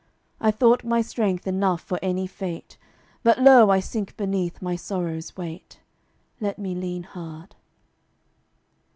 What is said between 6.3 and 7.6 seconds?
Let me lean hard.